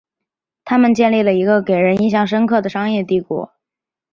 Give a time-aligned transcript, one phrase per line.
[0.65, 3.53] 他们建立了一个给人印象深刻的商业帝国。